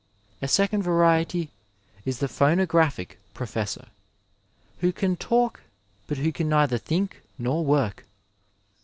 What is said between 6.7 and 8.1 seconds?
think nor work.